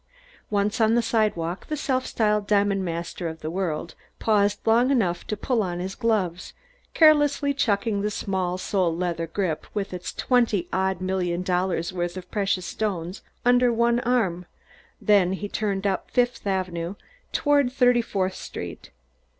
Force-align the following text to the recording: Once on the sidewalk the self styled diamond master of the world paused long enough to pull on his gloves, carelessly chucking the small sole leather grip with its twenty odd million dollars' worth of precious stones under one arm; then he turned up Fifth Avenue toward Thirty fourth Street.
Once 0.49 0.81
on 0.81 0.95
the 0.95 1.01
sidewalk 1.03 1.67
the 1.67 1.77
self 1.77 2.07
styled 2.07 2.47
diamond 2.47 2.83
master 2.83 3.27
of 3.29 3.41
the 3.41 3.51
world 3.51 3.93
paused 4.17 4.65
long 4.65 4.89
enough 4.89 5.27
to 5.27 5.37
pull 5.37 5.61
on 5.61 5.79
his 5.79 5.93
gloves, 5.93 6.53
carelessly 6.95 7.53
chucking 7.53 8.01
the 8.01 8.09
small 8.09 8.57
sole 8.57 8.95
leather 8.97 9.27
grip 9.27 9.67
with 9.75 9.93
its 9.93 10.11
twenty 10.11 10.67
odd 10.73 11.01
million 11.01 11.43
dollars' 11.43 11.93
worth 11.93 12.17
of 12.17 12.31
precious 12.31 12.65
stones 12.65 13.21
under 13.45 13.71
one 13.71 13.99
arm; 13.99 14.47
then 14.99 15.33
he 15.33 15.47
turned 15.47 15.85
up 15.85 16.09
Fifth 16.09 16.47
Avenue 16.47 16.95
toward 17.31 17.71
Thirty 17.71 18.01
fourth 18.01 18.33
Street. 18.33 18.89